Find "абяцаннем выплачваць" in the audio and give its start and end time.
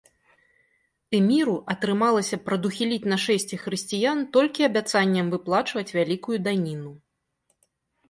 4.71-5.89